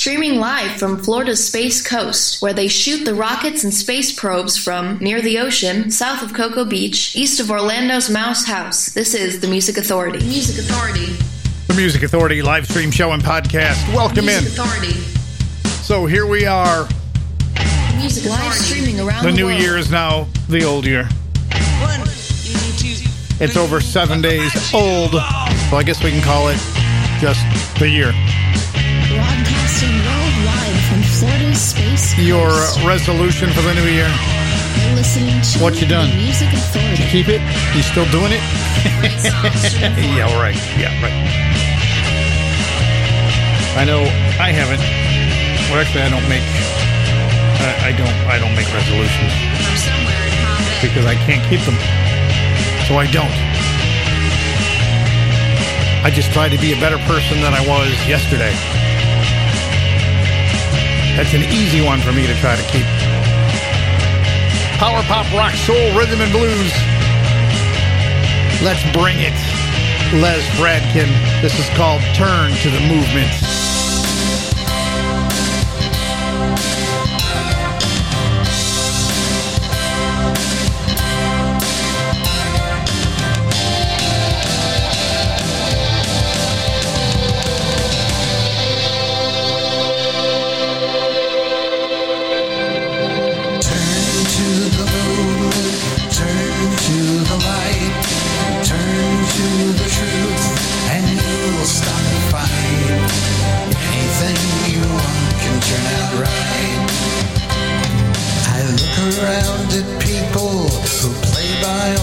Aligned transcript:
streaming 0.00 0.40
live 0.40 0.78
from 0.78 0.96
Florida's 0.96 1.46
Space 1.46 1.86
Coast, 1.86 2.40
where 2.40 2.54
they 2.54 2.68
shoot 2.68 3.04
the 3.04 3.14
rockets 3.14 3.64
and 3.64 3.74
space 3.74 4.18
probes 4.18 4.56
from 4.56 4.96
near 4.96 5.20
the 5.20 5.38
ocean, 5.38 5.90
south 5.90 6.22
of 6.22 6.32
Cocoa 6.32 6.64
Beach, 6.64 7.14
east 7.14 7.38
of 7.38 7.50
Orlando's 7.50 8.08
Mouse 8.08 8.46
House. 8.46 8.86
This 8.94 9.12
is 9.12 9.40
the 9.40 9.46
Music 9.46 9.76
Authority. 9.76 10.24
Music 10.26 10.64
Authority. 10.64 11.04
The 11.66 11.74
Music 11.74 12.02
Authority 12.02 12.40
live 12.40 12.66
stream 12.66 12.90
show 12.90 13.12
and 13.12 13.22
podcast. 13.22 13.94
Welcome 13.94 14.24
Music 14.24 14.54
in. 14.54 14.58
Authority. 14.58 14.92
So 15.84 16.06
here 16.06 16.26
we 16.26 16.46
are. 16.46 16.88
Music 17.98 18.24
Live 18.24 18.38
Authority. 18.40 18.58
streaming 18.58 19.00
around 19.00 19.22
The 19.22 19.32
the 19.32 19.36
new 19.36 19.46
world. 19.48 19.60
year 19.60 19.76
is 19.76 19.90
now 19.90 20.26
the 20.48 20.64
old 20.64 20.86
year. 20.86 21.04
One, 21.82 22.00
It's 23.38 23.56
over 23.58 23.82
seven 23.82 24.22
days 24.22 24.50
old. 24.72 25.10
So 25.10 25.76
I 25.76 25.82
guess 25.84 26.02
we 26.02 26.10
can 26.10 26.22
call 26.22 26.48
it 26.48 26.58
just 27.20 27.44
the 27.78 27.86
year. 27.90 28.14
Broadcasting 29.80 29.96
worldwide 30.04 30.80
from 30.92 31.00
Florida's 31.02 31.60
Space 31.60 32.12
Coast. 32.12 32.18
Your 32.20 32.48
resolution 32.86 33.48
for 33.50 33.62
the 33.62 33.72
new 33.72 33.88
year. 33.88 34.08
You're 34.76 34.96
listening 34.96 35.40
to 35.40 35.58
What 35.64 35.80
you 35.80 35.88
done? 35.88 36.08
Music 36.16 36.52
Authority. 36.52 37.02
Keep 37.08 37.28
it? 37.28 37.40
You 37.74 37.80
still 37.82 38.04
doing 38.12 38.28
it? 38.32 38.44
great 39.00 39.16
songs 39.16 39.72
to 39.72 39.80
inform. 39.80 40.16
Yeah, 40.16 40.28
right. 40.36 40.56
Yeah, 40.76 40.92
right. 41.00 41.16
I 43.80 43.84
know 43.88 44.04
I 44.36 44.52
haven't. 44.52 44.84
Well, 45.72 45.80
actually, 45.80 46.04
I 46.04 46.10
don't 46.12 46.28
make. 46.28 46.44
I, 47.64 47.88
I 47.88 47.92
don't. 47.96 48.16
I 48.28 48.36
don't 48.36 48.52
make 48.52 48.68
resolutions 48.76 49.32
From 49.64 49.76
somewhere 49.80 50.20
in 50.28 50.34
Palm 50.44 50.60
Bay. 50.60 50.92
because 50.92 51.06
I 51.08 51.16
can't 51.24 51.40
keep 51.48 51.64
them. 51.64 51.78
So 52.84 53.00
I 53.00 53.08
don't. 53.08 53.32
I 56.04 56.10
just 56.12 56.32
try 56.32 56.48
to 56.48 56.58
be 56.58 56.72
a 56.72 56.80
better 56.80 56.98
person 57.08 57.40
than 57.40 57.54
I 57.54 57.60
was 57.64 57.88
yesterday. 58.08 58.52
That's 61.20 61.34
an 61.34 61.42
easy 61.52 61.82
one 61.82 62.00
for 62.00 62.12
me 62.12 62.26
to 62.26 62.34
try 62.36 62.56
to 62.56 62.62
keep. 62.62 62.86
Power 64.78 65.02
pop, 65.02 65.30
rock, 65.34 65.52
soul, 65.52 65.76
rhythm, 65.92 66.22
and 66.22 66.32
blues. 66.32 66.72
Let's 68.64 68.82
bring 68.96 69.20
it. 69.20 69.36
Les 70.16 70.40
Fradkin. 70.56 71.12
This 71.42 71.58
is 71.58 71.68
called 71.76 72.00
Turn 72.14 72.52
to 72.62 72.70
the 72.70 72.80
Movement. 72.88 73.59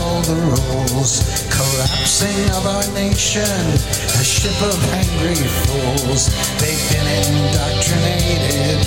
All 0.02 0.22
the 0.22 0.36
rules, 0.36 1.22
collapsing 1.50 2.50
of 2.58 2.66
our 2.66 2.88
nation, 2.94 3.44
a 3.44 4.24
ship 4.24 4.58
of 4.62 4.78
angry 4.94 5.36
fools. 5.36 6.30
They've 6.60 6.86
been 6.92 7.08
indoctrinated, 7.26 8.80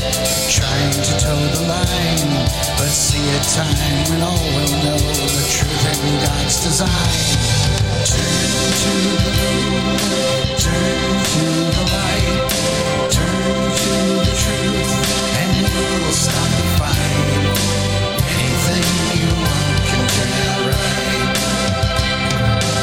trying 0.51 0.93
to 0.93 1.13
toe 1.19 1.45
the 1.57 1.65
line, 1.67 2.49
but 2.79 2.91
see 2.91 3.23
a 3.23 3.41
time 3.55 4.11
when 4.11 4.21
all 4.23 4.47
will 4.57 4.75
know 4.85 4.99
the 4.99 5.45
truth 5.51 5.85
in 6.05 6.15
God's 6.25 6.57
design. 6.63 7.61
Turn 8.05 8.71
to 8.83 8.93
the 9.25 9.41
turn 10.61 11.17
to 11.33 11.45
the 11.77 11.85
light, 11.95 12.51
turn 13.11 13.71
to 13.81 13.95
the 14.27 14.35
truth, 14.43 14.93
and 15.41 15.51
you'll 15.61 16.13
stop 16.13 16.51
the 16.59 16.67
fight. 16.79 17.71
Anything 18.37 18.87
you 19.21 19.31
want 19.41 19.81
can 19.89 20.03
turn 20.09 20.33
out. 20.49 20.60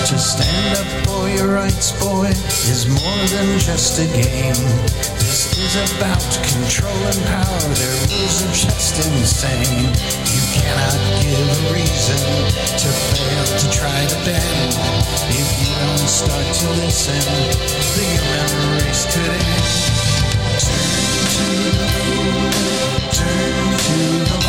To 0.08 0.18
stand 0.18 0.78
up 0.80 0.88
for 1.06 1.28
your 1.28 1.56
rights, 1.56 1.92
boy, 2.00 2.28
is 2.72 2.88
more 2.88 3.24
than 3.28 3.60
just 3.60 4.00
a 4.00 4.08
game. 4.08 4.56
This 5.20 5.52
is 5.60 5.76
about 6.00 6.24
control 6.48 6.96
and 7.12 7.20
power. 7.28 7.60
Their 7.76 7.92
rules 8.08 8.40
are 8.48 8.56
just 8.56 8.96
insane. 9.04 9.92
You 10.32 10.44
cannot 10.56 10.96
give 11.20 11.44
a 11.44 11.74
reason 11.76 12.24
to 12.56 12.88
fail 12.88 13.44
to 13.60 13.68
try 13.68 14.00
to 14.08 14.16
bend. 14.24 14.80
If 15.28 15.50
you 15.60 15.76
don't 15.76 16.08
start 16.08 16.56
to 16.56 16.68
listen, 16.80 17.20
the 17.92 18.08
human 18.08 18.80
race 18.80 19.12
end. 19.12 19.92
Turn 20.64 21.28
to 21.36 21.52
turn 23.12 23.76
to 23.76 24.47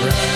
ground. 0.00 0.29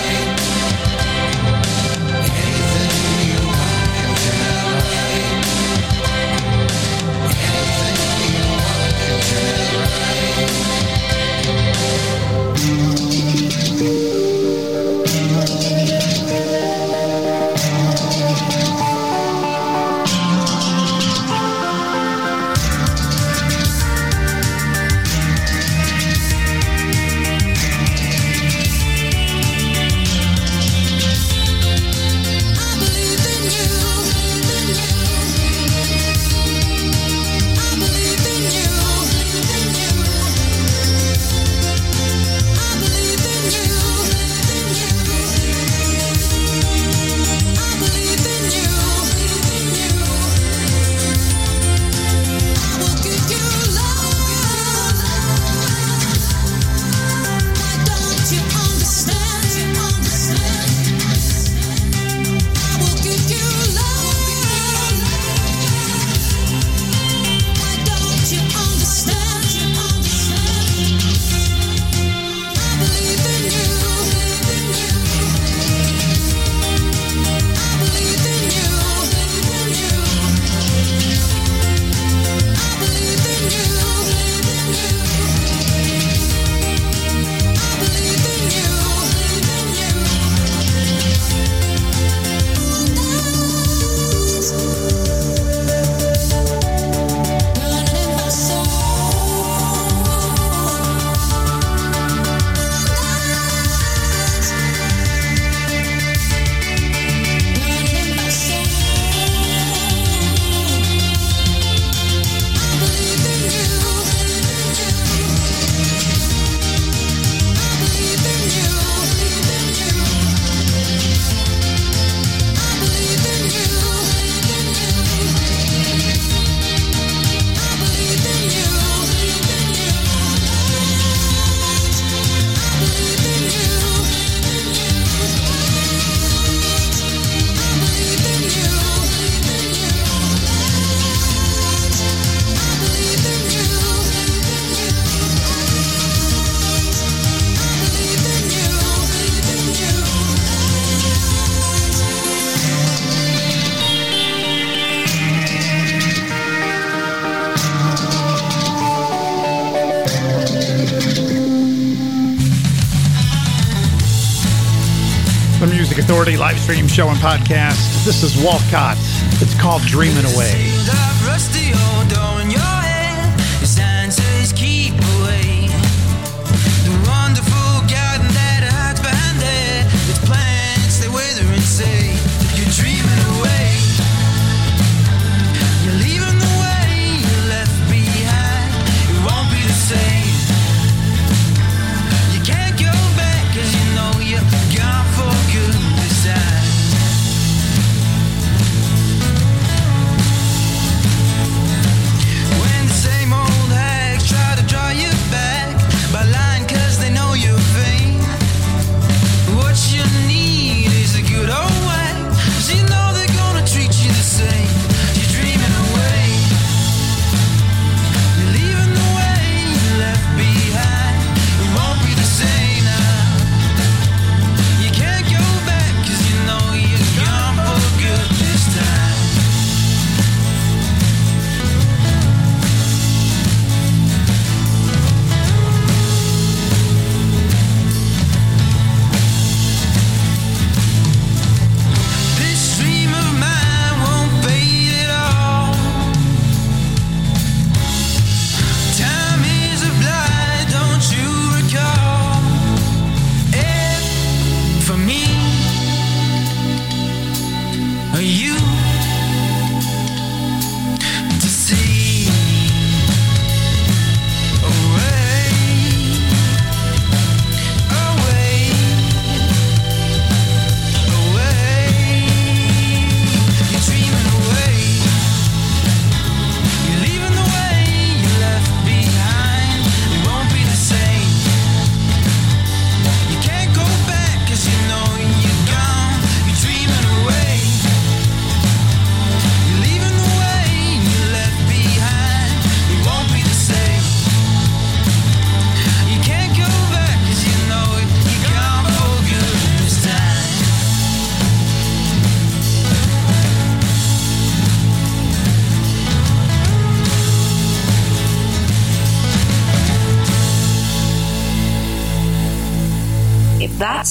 Live 166.37 166.59
stream 166.59 166.89
show 166.89 167.09
and 167.09 167.19
podcast. 167.19 168.05
This 168.05 168.23
is 168.23 168.35
Walcot. 168.43 168.97
It's 169.41 169.55
called 169.61 169.83
Dreaming 169.83 170.25
Away. 170.35 170.71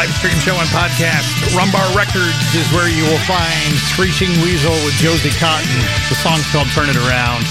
live 0.00 0.16
stream 0.16 0.40
show 0.40 0.56
and 0.56 0.70
podcast. 0.72 1.28
Rumbar 1.52 1.84
Records 1.92 2.40
is 2.56 2.64
where 2.72 2.88
you 2.88 3.04
will 3.04 3.20
find 3.28 3.68
Screeching 3.92 4.32
Weasel 4.40 4.72
with 4.80 4.96
Josie 4.96 5.28
Cotton. 5.36 5.76
The 6.08 6.16
song's 6.16 6.48
called 6.48 6.72
Turn 6.72 6.88
It 6.88 6.96
Around. 6.96 7.44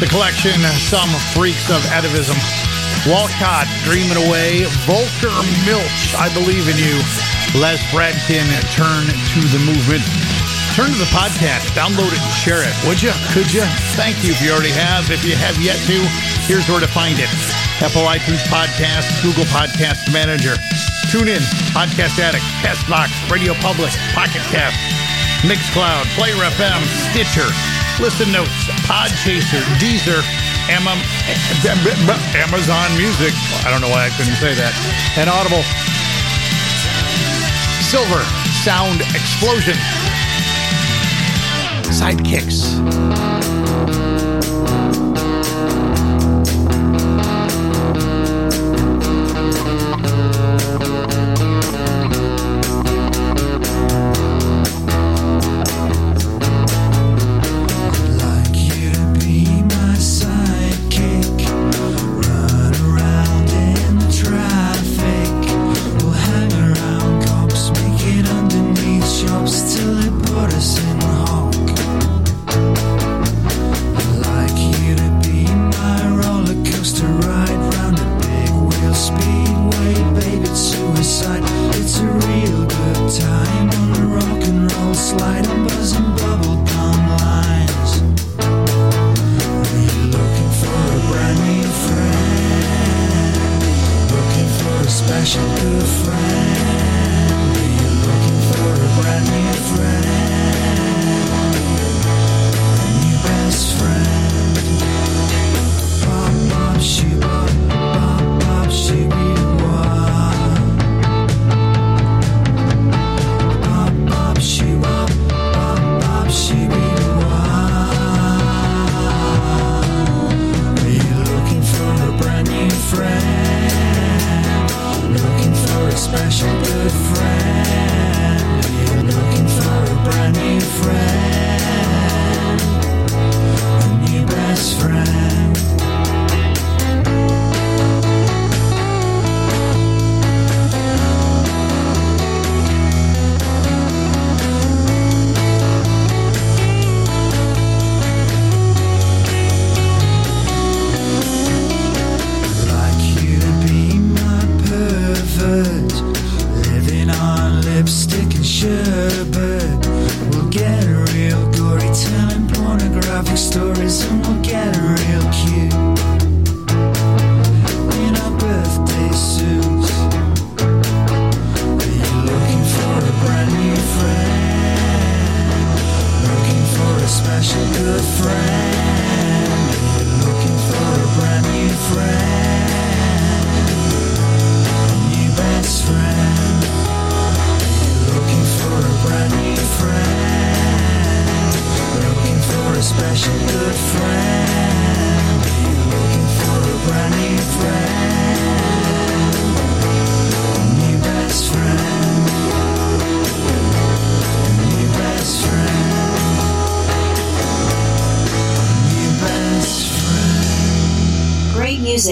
The 0.00 0.08
collection, 0.08 0.56
Some 0.80 1.12
Freaks 1.36 1.68
of 1.68 1.84
Atavism. 1.92 2.40
Walcot, 3.04 3.68
Dreaming 3.84 4.16
Away. 4.24 4.64
Volker 4.88 5.36
Milch, 5.68 6.16
I 6.16 6.32
Believe 6.32 6.72
in 6.72 6.80
You. 6.80 6.96
Les 7.60 7.76
Fradkin, 7.92 8.48
Turn 8.72 9.04
to 9.04 9.40
the 9.52 9.60
Movement. 9.68 10.00
Turn 10.72 10.88
to 10.88 10.96
the 10.96 11.12
podcast, 11.12 11.68
download 11.76 12.16
it, 12.16 12.22
and 12.24 12.32
share 12.32 12.64
it. 12.64 12.72
Would 12.88 13.04
you? 13.04 13.12
Could 13.36 13.52
you? 13.52 13.68
Thank 13.92 14.24
you 14.24 14.32
if 14.32 14.40
you 14.40 14.56
already 14.56 14.72
have. 14.72 15.12
If 15.12 15.20
you 15.20 15.36
have 15.36 15.60
yet 15.60 15.76
to, 15.84 16.00
here's 16.48 16.64
where 16.72 16.80
to 16.80 16.88
find 16.88 17.20
it. 17.20 17.28
Apple 17.84 18.08
iTunes 18.08 18.40
Podcast, 18.48 19.20
Google 19.20 19.44
Podcast 19.52 20.08
Manager, 20.16 20.56
Tune 21.12 21.28
in, 21.28 21.42
Podcast 21.76 22.16
Addict, 22.18 22.42
Castbox, 22.64 23.12
Radio 23.30 23.52
Public, 23.60 23.92
Pocket 24.14 24.40
Cast, 24.48 24.80
Mixcloud, 25.44 26.06
Player 26.16 26.40
FM, 26.56 26.80
Stitcher, 27.12 27.44
Listen 28.00 28.32
Notes, 28.32 28.48
Podchaser, 28.88 29.60
Deezer, 29.76 30.24
Amazon 30.72 30.96
Music. 32.96 33.34
I 33.60 33.68
don't 33.70 33.82
know 33.82 33.90
why 33.90 34.06
I 34.06 34.10
couldn't 34.16 34.40
say 34.40 34.54
that. 34.54 34.72
And 35.18 35.28
Audible. 35.28 35.60
Silver 37.84 38.24
Sound 38.64 39.02
Explosion. 39.12 39.76
Sidekicks. 41.92 43.51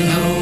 snow 0.00 0.39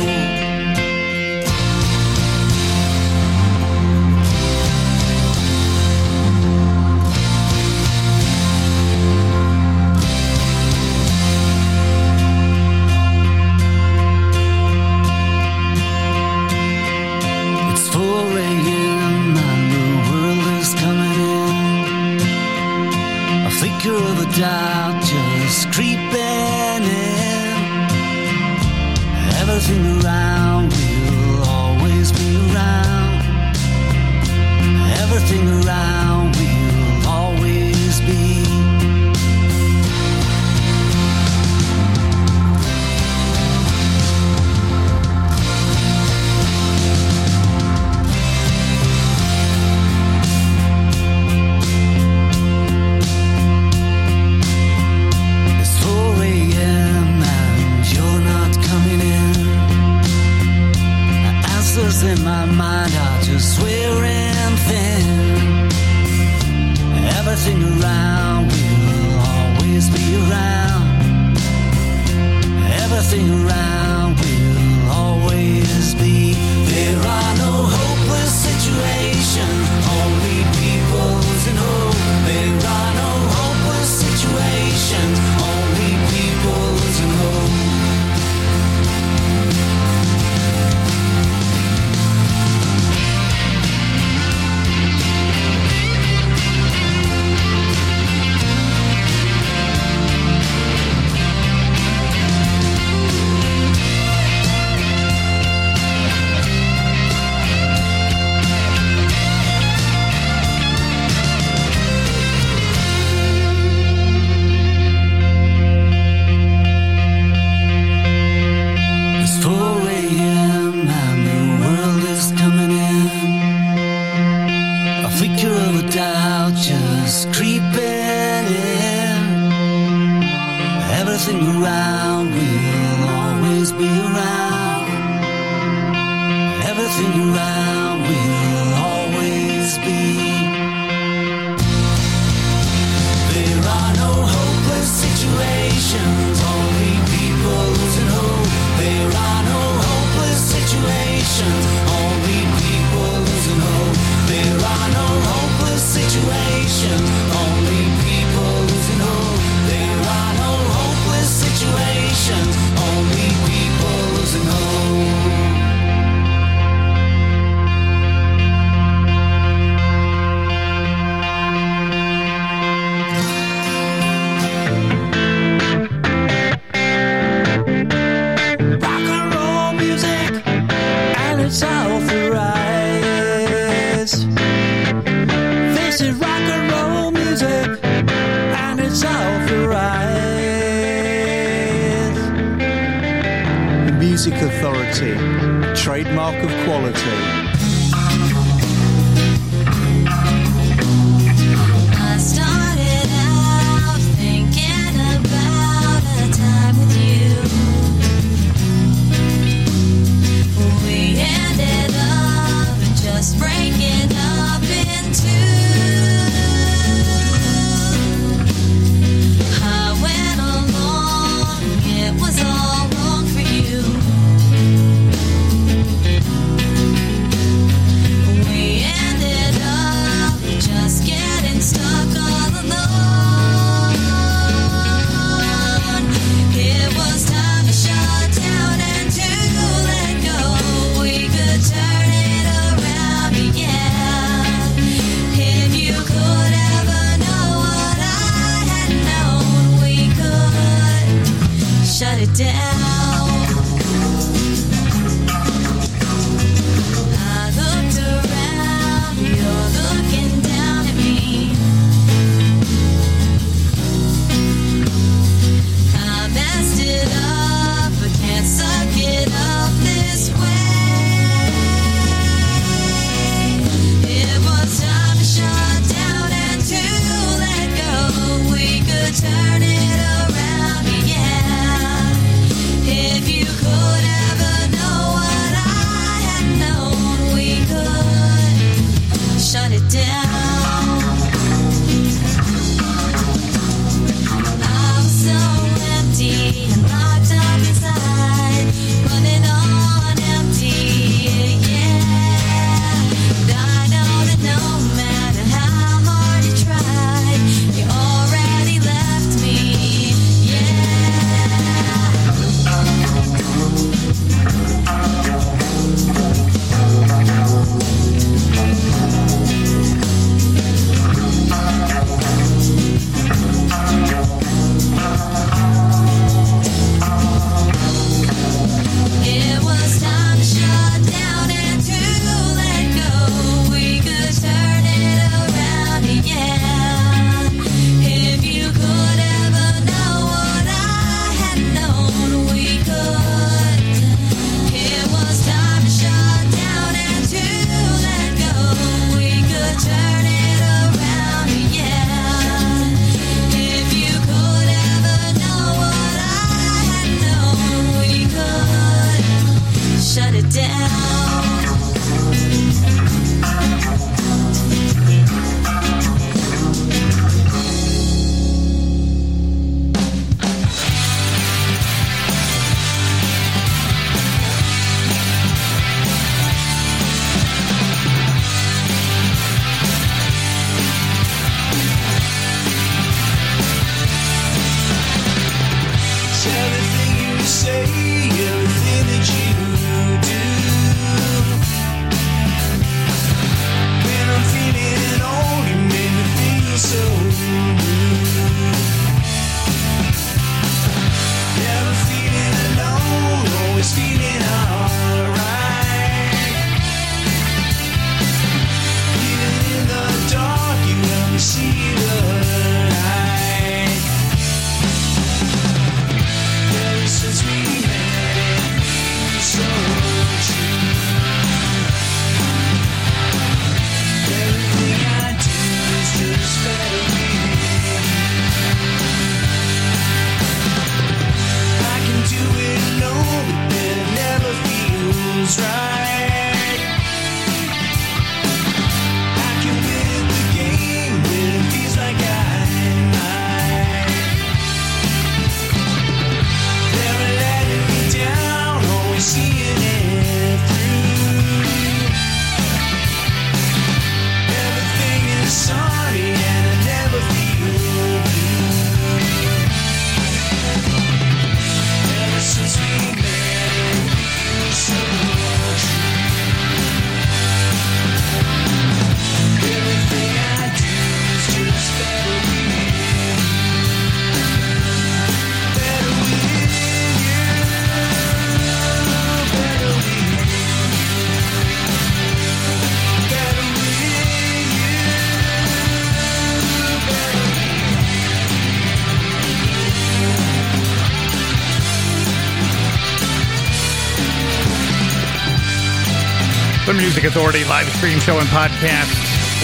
Authority 497.29 497.63
live 497.65 497.87
stream 498.01 498.19
show 498.21 498.39
and 498.39 498.49
podcast. 498.49 499.13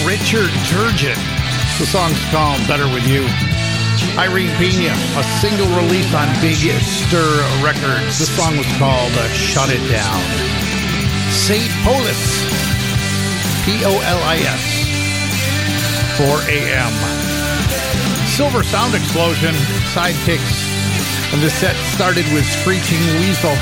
Richard 0.05 0.53
Turgeon. 0.69 1.17
The 1.81 1.89
song's 1.89 2.21
called 2.29 2.61
Better 2.67 2.85
With 2.85 3.07
You. 3.09 3.25
Irene 4.21 4.53
Pena, 4.61 4.93
a 5.17 5.23
single 5.41 5.65
release 5.73 6.13
on 6.13 6.29
Big 6.45 6.61
Stir 6.61 7.41
Records. 7.65 8.21
The 8.21 8.29
song 8.29 8.55
was 8.57 8.69
called 8.77 9.11
uh, 9.17 9.27
Shut 9.33 9.73
It 9.73 9.81
Down. 9.89 10.21
St. 11.33 11.73
Polis. 11.81 12.45
P 13.65 13.81
O 13.81 13.97
L 13.97 14.21
I 14.29 14.37
S. 14.45 14.61
4 16.21 16.27
a.m. 16.45 16.93
Silver 18.29 18.61
Sound 18.61 18.93
Explosion. 18.93 19.55
Sidekicks. 19.89 21.33
And 21.33 21.41
the 21.41 21.49
set 21.49 21.75
started 21.97 22.25
with 22.31 22.45
Screeching 22.45 23.01
Weasel 23.17 23.57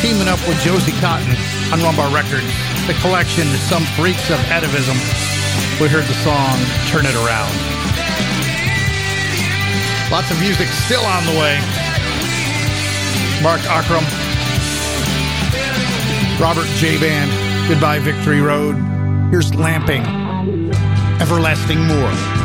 teaming 0.00 0.28
up 0.28 0.40
with 0.48 0.58
Josie 0.62 0.92
Cotton 0.92 1.28
on 1.72 1.80
Rumbar 1.80 2.08
Records. 2.14 2.69
The 2.90 2.98
collection, 2.98 3.46
Some 3.68 3.84
Freaks 3.94 4.30
of 4.30 4.38
Atavism. 4.50 4.96
We 5.80 5.86
heard 5.86 6.02
the 6.06 6.14
song 6.24 6.58
Turn 6.88 7.06
It 7.06 7.14
Around. 7.14 7.54
Lots 10.10 10.28
of 10.32 10.40
music 10.40 10.66
still 10.66 11.04
on 11.04 11.24
the 11.24 11.38
way. 11.38 11.54
Mark 13.44 13.60
Akram, 13.70 14.02
Robert 16.42 16.66
J. 16.78 16.98
Band, 16.98 17.30
Goodbye 17.68 18.00
Victory 18.00 18.40
Road. 18.40 18.74
Here's 19.30 19.54
Lamping, 19.54 20.02
Everlasting 21.20 21.78
Moor. 21.86 22.39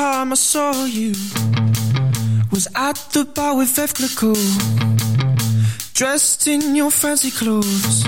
time 0.00 0.32
I 0.32 0.34
saw 0.34 0.72
you 0.86 1.12
was 2.50 2.66
at 2.74 2.96
the 3.12 3.24
bar 3.34 3.54
with 3.58 3.68
Veuve 3.76 3.92
Clicquot, 3.98 4.40
dressed 5.92 6.46
in 6.46 6.74
your 6.74 6.90
fancy 6.90 7.30
clothes. 7.30 8.06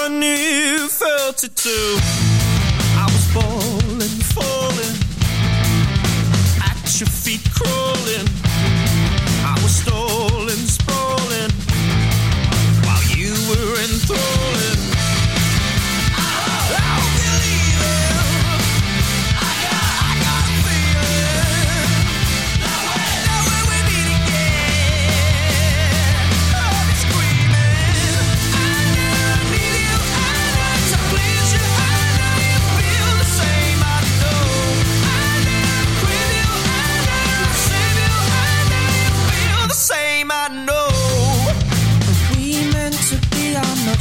I 0.00 0.08
knew 0.20 0.40
you 0.52 0.88
felt 0.88 1.44
it 1.44 1.56
too. 1.56 1.96
I 3.02 3.04
was 3.14 3.26
born. 3.34 3.71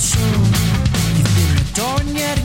You've 0.03 0.17
been 1.35 1.57
adoring 1.61 2.17
yet 2.17 2.40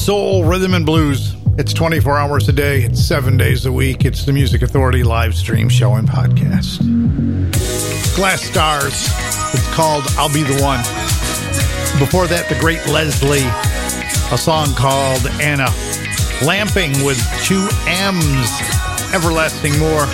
soul, 0.00 0.44
rhythm, 0.44 0.72
and 0.72 0.86
blues. 0.86 1.34
It's 1.58 1.74
24 1.74 2.16
hours 2.16 2.48
a 2.48 2.52
day, 2.52 2.82
it's 2.82 3.04
seven 3.04 3.36
days 3.36 3.66
a 3.66 3.72
week. 3.72 4.06
It's 4.06 4.24
the 4.24 4.32
Music 4.32 4.62
Authority 4.62 5.02
live 5.02 5.34
stream 5.34 5.68
show 5.68 5.94
and 5.94 6.08
podcast. 6.08 6.78
Glass 8.16 8.40
Stars. 8.40 8.94
It's 9.52 9.74
called 9.74 10.04
I'll 10.16 10.32
Be 10.32 10.42
the 10.42 10.62
One. 10.62 10.80
Before 12.00 12.26
that, 12.28 12.48
the 12.48 12.58
great 12.58 12.84
Leslie, 12.86 13.44
a 14.32 14.38
song 14.38 14.74
called 14.74 15.26
Anna. 15.38 15.68
Lamping 16.42 16.92
with 17.04 17.20
two 17.44 17.68
M's, 17.86 18.50
Everlasting 19.12 19.78
More. 19.78 20.06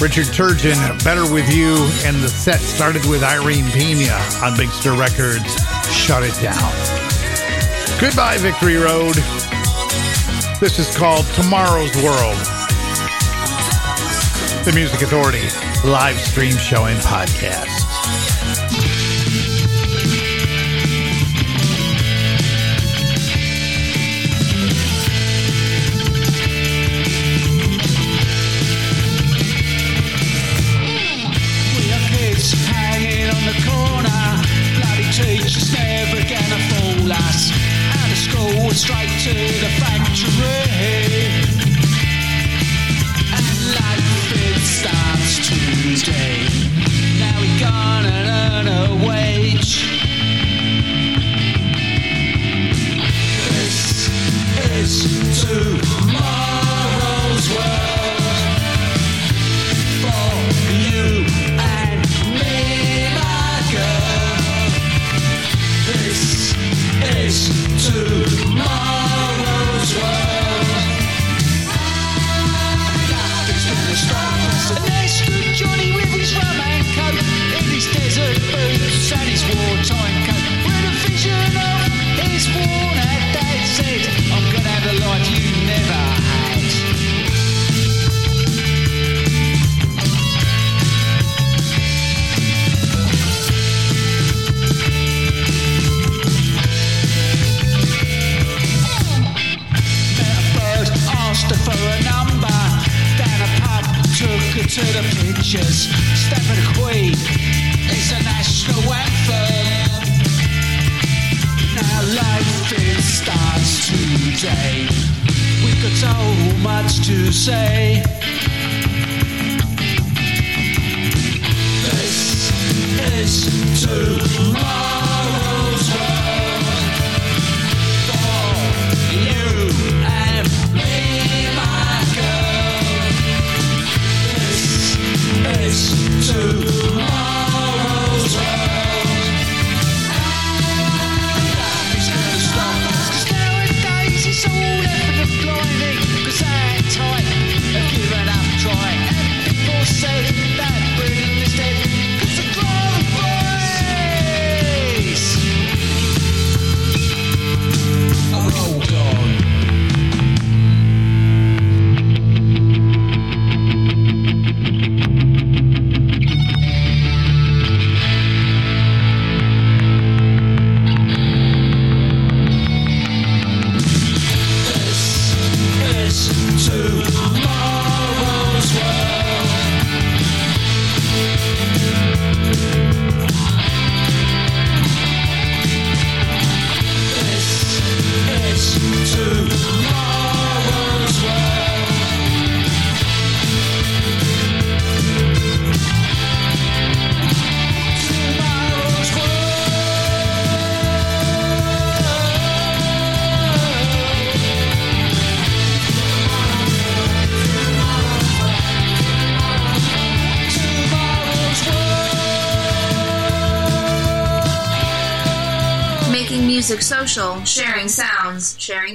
Richard 0.00 0.32
Turgeon, 0.32 1.04
Better 1.04 1.30
With 1.30 1.52
You, 1.52 1.74
and 2.06 2.16
the 2.22 2.28
set 2.28 2.60
started 2.60 3.04
with 3.04 3.22
Irene 3.22 3.66
Pena 3.66 4.18
on 4.42 4.56
Big 4.56 4.70
Star 4.70 4.98
Records, 4.98 5.54
Shut 5.92 6.22
It 6.22 6.34
Down. 6.40 6.81
Goodbye, 8.02 8.36
Victory 8.38 8.78
Road. 8.78 9.14
This 10.58 10.80
is 10.80 10.96
called 10.96 11.24
Tomorrow's 11.34 11.94
World. 12.02 12.36
The 14.64 14.72
Music 14.74 15.02
Authority 15.02 15.44
live 15.88 16.18
stream 16.18 16.56
show 16.56 16.86
and 16.86 16.98
podcast. 16.98 17.81
to 39.22 39.30
the 39.32 39.68
factory. 39.78 41.21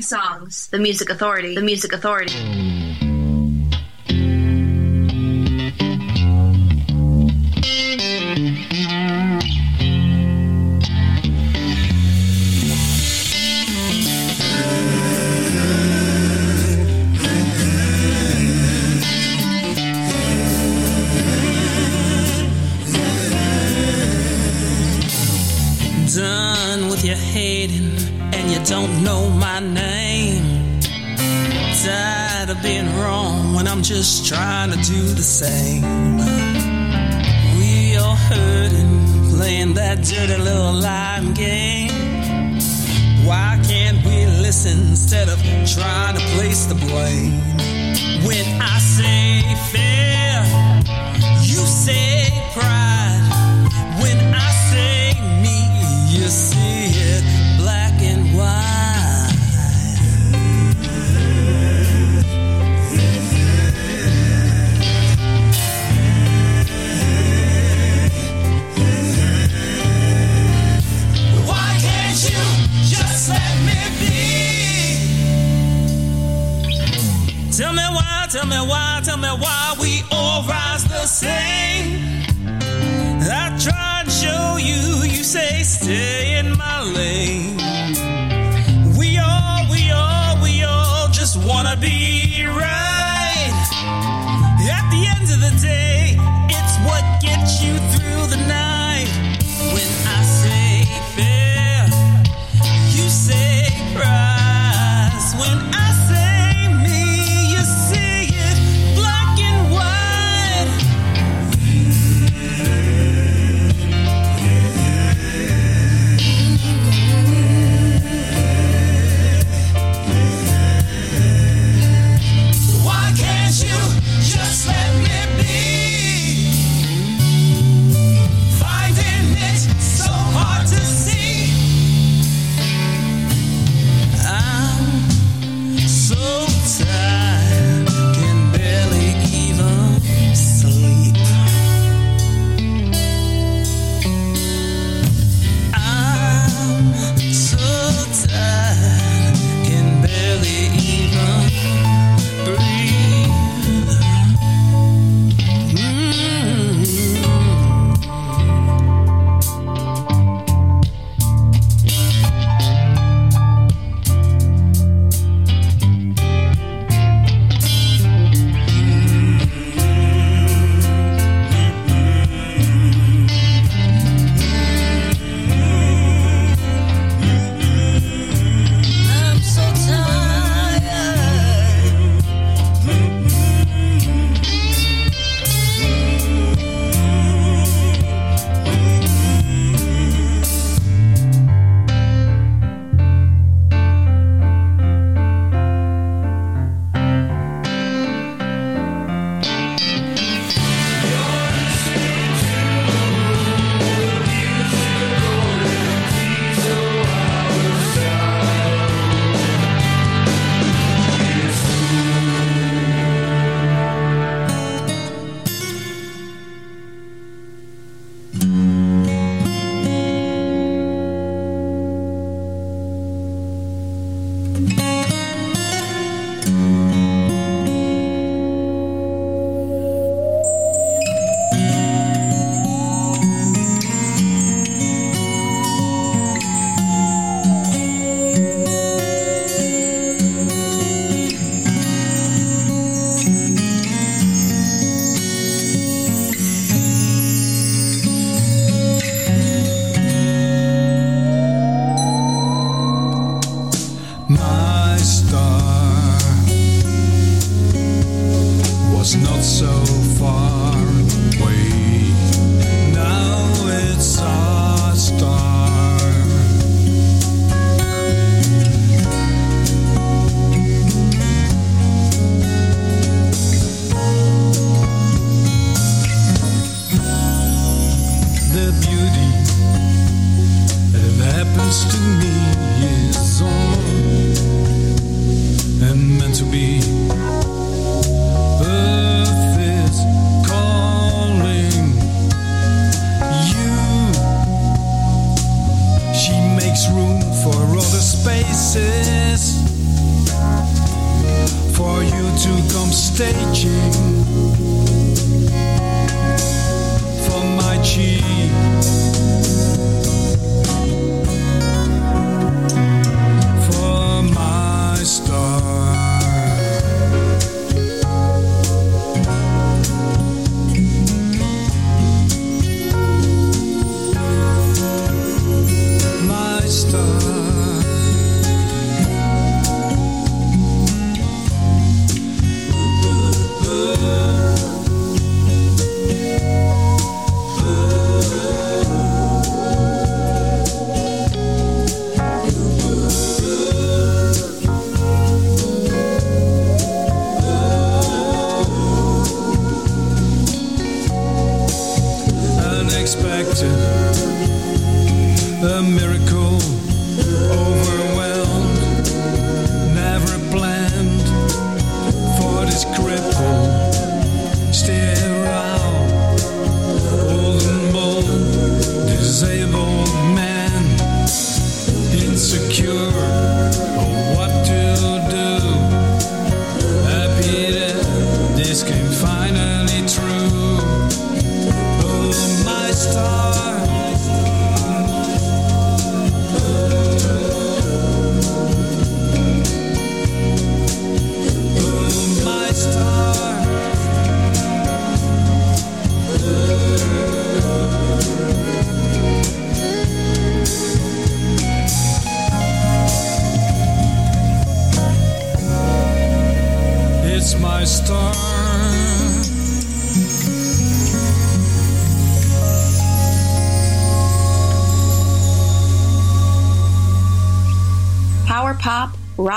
songs, 0.02 0.68
the 0.68 0.80
Music 0.80 1.10
Authority, 1.10 1.56
the 1.56 1.62
Music 1.62 1.94
Authority. 1.94 3.07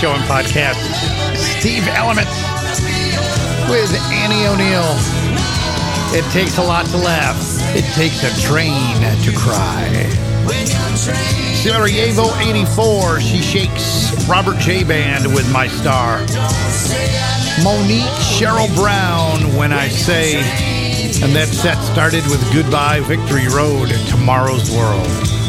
Show 0.00 0.12
and 0.12 0.24
podcast. 0.24 0.80
Steve 1.36 1.86
Element 1.88 2.26
with 3.68 3.92
Annie 4.10 4.46
O'Neill. 4.46 4.96
It 6.16 6.24
takes 6.32 6.56
a 6.56 6.62
lot 6.62 6.86
to 6.86 6.96
laugh. 6.96 7.36
It 7.76 7.84
takes 7.92 8.22
a 8.22 8.40
train 8.40 8.96
to 9.22 9.32
cry. 9.36 9.84
Sarajevo 11.54 12.34
84, 12.36 13.20
she 13.20 13.42
shakes 13.42 14.26
Robert 14.26 14.56
J. 14.58 14.84
Band 14.84 15.26
with 15.34 15.52
My 15.52 15.68
Star. 15.68 16.20
Monique 17.62 18.16
Cheryl 18.24 18.74
Brown, 18.74 19.54
When 19.54 19.70
I 19.70 19.88
Say. 19.88 20.36
And 21.22 21.36
that 21.36 21.48
set 21.48 21.76
started 21.82 22.24
with 22.30 22.40
Goodbye 22.54 23.00
Victory 23.00 23.48
Road, 23.48 23.90
Tomorrow's 24.08 24.74
World. 24.74 25.39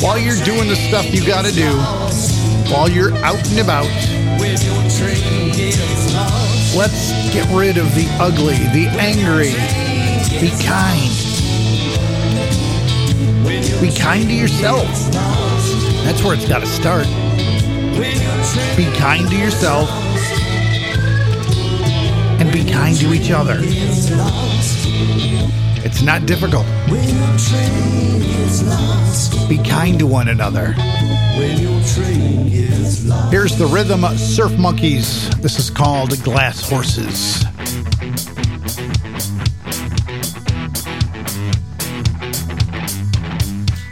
While 0.00 0.18
you're 0.18 0.42
doing 0.44 0.68
the 0.68 0.76
stuff 0.76 1.12
you 1.12 1.26
gotta 1.26 1.52
do, 1.52 1.70
while 2.72 2.88
you're 2.88 3.12
out 3.24 3.44
and 3.50 3.58
about, 3.58 3.86
let's 6.76 7.12
get 7.32 7.48
rid 7.54 7.78
of 7.78 7.92
the 7.94 8.06
ugly, 8.20 8.58
the 8.72 8.86
angry. 8.98 9.52
Be 10.40 10.50
kind. 10.64 11.10
Be 13.80 13.90
kind 13.96 14.28
to 14.28 14.34
yourself. 14.34 14.86
That's 16.04 16.22
where 16.22 16.34
it's 16.34 16.48
got 16.48 16.60
to 16.60 16.66
start. 16.66 17.06
Be 18.76 18.86
kind 18.98 19.28
to 19.28 19.36
yourself 19.36 19.90
and 22.40 22.52
be 22.52 22.64
kind 22.64 22.96
to 22.98 23.12
each 23.12 23.30
other. 23.32 23.60
It's 25.84 26.02
not 26.02 26.26
difficult. 26.26 26.66
Be 29.48 29.58
kind 29.58 29.98
to 29.98 30.06
one 30.06 30.28
another. 30.28 30.72
Here's 33.30 33.56
the 33.56 33.66
rhythm 33.72 34.04
of 34.04 34.18
Surf 34.18 34.58
Monkeys. 34.58 35.30
This 35.38 35.58
is 35.58 35.70
called 35.70 36.10
Glass 36.22 36.68
Horses. 36.68 37.44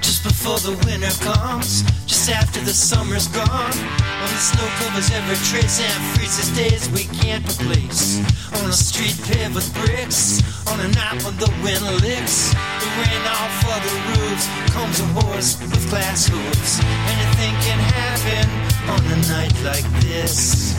Just 0.02 0.24
before 0.24 0.58
the 0.58 0.72
winter 0.84 1.10
comes, 1.24 1.82
after 2.28 2.60
the 2.60 2.74
summer's 2.74 3.28
gone. 3.28 3.76
When 4.20 4.30
the 4.32 4.42
snow 4.42 4.66
covers 4.80 5.10
every 5.10 5.36
trace 5.46 5.80
and 5.80 6.02
freezes 6.16 6.50
days 6.56 6.88
we 6.90 7.04
can't 7.20 7.44
replace. 7.46 8.18
On 8.56 8.64
a 8.68 8.72
street 8.72 9.14
paved 9.26 9.54
with 9.54 9.68
bricks, 9.74 10.42
on 10.66 10.80
a 10.80 10.88
night 10.88 11.22
when 11.22 11.36
the 11.36 11.50
wind 11.62 11.84
licks. 12.02 12.50
The 12.52 12.88
rain 12.98 13.22
off 13.30 13.56
of 13.68 13.80
the 13.86 13.94
roofs, 14.10 14.46
comes 14.74 15.00
a 15.00 15.08
horse 15.20 15.60
with 15.60 15.88
glass 15.90 16.26
hooves. 16.26 16.80
Anything 17.14 17.54
can 17.62 17.78
happen 17.94 18.46
on 18.90 19.02
a 19.12 19.18
night 19.28 19.54
like 19.62 19.86
this. 20.02 20.74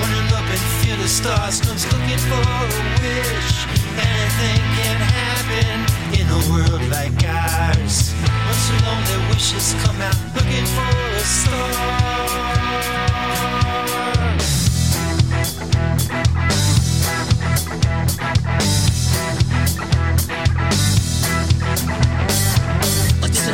When 0.00 0.12
Running 0.12 0.32
up 0.32 0.48
and 0.48 0.64
feel 0.80 0.96
the 0.96 1.08
stars, 1.08 1.60
comes 1.60 1.84
looking 1.92 2.22
for 2.30 2.40
a 2.40 2.62
wish. 3.02 3.52
Anything 4.00 4.62
can 4.78 4.98
happen 5.00 6.05
in 6.26 6.32
a 6.32 6.42
world 6.52 6.82
like 6.90 7.24
ours. 7.24 8.12
Once 8.46 8.70
your 8.70 8.80
lonely 8.86 9.18
wishes 9.30 9.74
come 9.84 10.00
out 10.02 10.16
looking 10.34 10.66
for 10.66 10.90
a 11.14 11.20
star. 11.20 11.72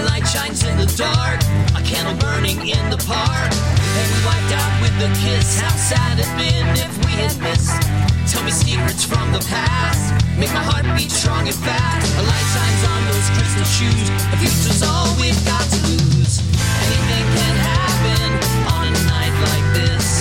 Light 0.06 0.26
shines 0.26 0.64
in 0.64 0.78
the 0.78 0.86
dark, 0.96 1.40
a 1.76 1.82
candle 1.84 2.16
burning 2.16 2.66
in 2.66 2.90
the 2.90 2.96
park. 3.06 3.52
We 3.52 4.24
wiped 4.24 4.52
out 4.56 4.80
with 4.80 4.94
a 5.04 5.10
kiss. 5.20 5.60
How 5.60 5.68
sad 5.76 6.18
it'd 6.18 6.36
been 6.38 6.66
if 6.80 6.96
we 7.04 7.12
had 7.12 7.38
missed. 7.42 8.21
Tell 8.42 8.50
me 8.50 8.56
secrets 8.56 9.04
from 9.04 9.30
the 9.30 9.38
past. 9.38 10.10
Make 10.36 10.52
my 10.52 10.64
heart 10.66 10.82
beat 10.98 11.12
strong 11.12 11.46
and 11.46 11.54
fast. 11.54 12.10
A 12.18 12.22
light 12.26 12.48
shines 12.50 12.82
on 12.90 13.00
those 13.06 13.28
crystal 13.38 13.68
shoes. 13.70 14.08
The 14.34 14.36
future's 14.42 14.82
all 14.82 15.14
we've 15.22 15.38
got 15.46 15.62
to 15.62 15.78
lose. 15.86 16.42
Anything 16.90 17.26
can 17.38 17.54
happen 17.70 18.30
on 18.66 18.90
a 18.90 19.02
night 19.06 19.34
like 19.46 19.66
this. 19.78 20.11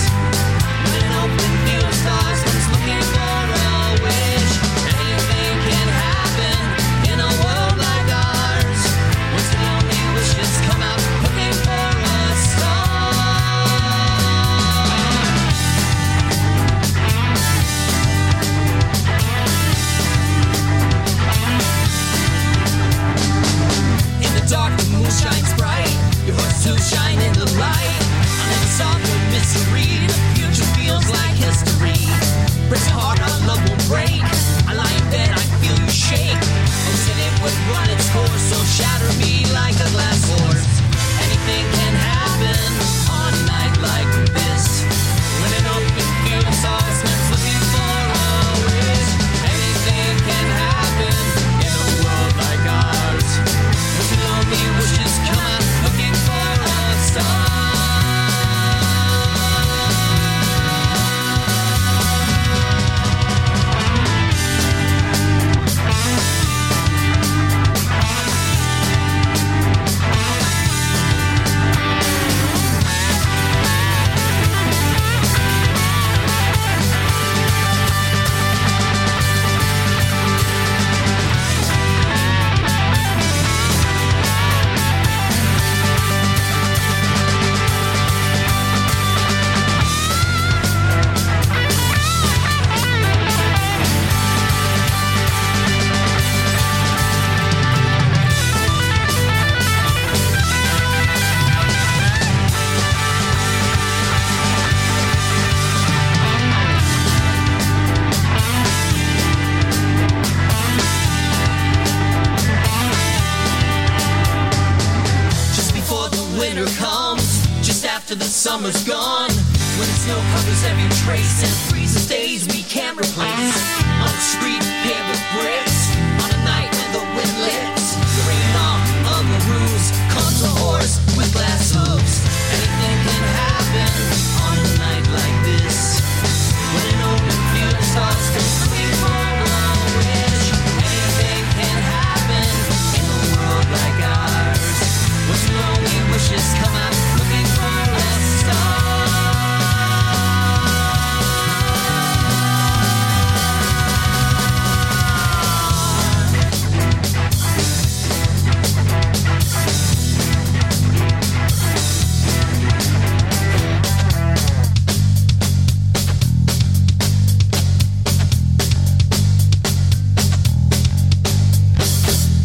Summer's 118.42 118.82
gone. 118.82 119.30
When 119.78 119.86
the 119.86 119.98
snow 120.02 120.18
covers 120.34 120.64
every 120.64 120.90
trace 121.06 121.46
and 121.46 121.52
freezes 121.70 122.08
days 122.08 122.44
we 122.48 122.64
can't 122.64 122.98
replace. 122.98 123.54
On 124.02 124.10
the 124.10 124.24
street 124.34 124.64
paved 124.82 125.08
with 125.14 125.22
bricks, 125.38 125.94
on 126.26 126.28
a 126.34 126.40
night 126.42 126.70
when 126.74 126.90
the 126.90 127.04
wind 127.14 127.34
lifts, 127.38 127.94
the 127.94 128.22
rain 128.26 128.54
off 128.66 128.82
of 129.14 129.22
the 129.30 129.40
roofs 129.46 129.88
comes 130.10 130.42
a 130.42 130.50
horse 130.58 130.98
with 131.16 131.32
glass 131.32 131.70
hooves. 131.70 132.14
Anything 132.50 132.98
can 133.06 133.22
happen 133.30 134.11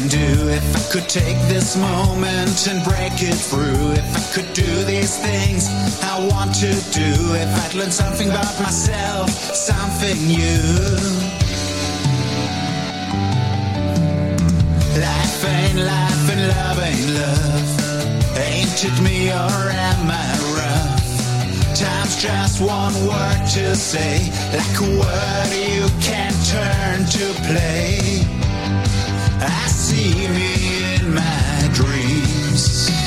Can 0.00 0.08
do, 0.08 0.48
if 0.48 0.76
I 0.76 0.92
could 0.92 1.08
take 1.08 1.36
this 1.48 1.76
moment 1.76 2.68
and 2.68 2.82
break 2.84 3.12
it 3.20 3.34
through, 3.34 3.92
if 3.92 4.08
I 4.16 4.22
could 4.34 4.52
do 4.54 4.84
these 4.84 5.18
things 5.18 5.68
I 6.02 6.26
want 6.32 6.54
to 6.56 6.72
do, 6.92 7.10
if 7.34 7.50
I'd 7.64 7.74
learn 7.74 7.90
something 7.90 8.28
about 8.28 8.58
myself, 8.60 9.30
something 9.30 10.16
new. 10.26 10.62
Life 15.00 15.44
ain't 15.44 15.78
life 15.84 16.30
and 16.32 16.48
love 16.48 16.78
ain't 16.80 17.10
love. 17.20 18.36
Ain't 18.38 18.84
it 18.84 18.96
me 19.02 19.28
or 19.28 19.60
am 19.68 20.10
I 20.10 20.26
rough? 20.56 21.76
Time's 21.76 22.16
just 22.16 22.60
one 22.60 22.94
word 23.06 23.42
to 23.54 23.76
say, 23.76 24.30
like 24.52 24.80
a 24.80 24.90
word 25.00 25.50
you 25.52 25.88
can't 26.00 26.36
turn 26.46 27.04
to 27.16 27.34
play. 27.48 28.39
I 29.42 29.66
see 29.68 30.28
me 30.28 30.96
in 30.96 31.14
my 31.14 31.70
dreams. 31.72 32.99